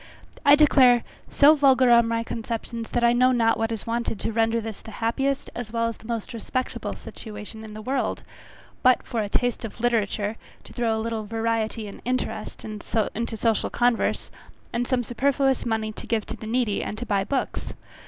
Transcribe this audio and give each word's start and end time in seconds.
I 0.43 0.55
declare, 0.55 1.03
so 1.29 1.53
vulgar 1.53 1.91
are 1.91 2.01
my 2.01 2.23
conceptions, 2.23 2.89
that 2.89 3.03
I 3.03 3.13
know 3.13 3.31
not 3.31 3.59
what 3.59 3.71
is 3.71 3.85
wanted 3.85 4.19
to 4.21 4.31
render 4.31 4.59
this 4.59 4.81
the 4.81 4.89
happiest 4.89 5.51
as 5.53 5.71
well 5.71 5.85
as 5.87 5.97
the 5.97 6.07
most 6.07 6.33
respectable 6.33 6.95
situation 6.95 7.63
in 7.63 7.75
the 7.75 7.83
world, 7.83 8.23
but 8.81 9.01
a 9.13 9.29
taste 9.29 9.61
for 9.61 9.69
literature, 9.79 10.37
to 10.63 10.73
throw 10.73 10.97
a 10.97 11.03
little 11.03 11.25
variety 11.25 11.85
and 11.87 12.01
interest 12.03 12.65
into 12.65 13.37
social 13.37 13.69
converse, 13.69 14.31
and 14.73 14.87
some 14.87 15.03
superfluous 15.03 15.67
money 15.67 15.91
to 15.91 16.07
give 16.07 16.25
to 16.25 16.35
the 16.35 16.47
needy, 16.47 16.81
and 16.81 16.97
to 16.97 17.05
buy 17.05 17.23
books. 17.23 17.71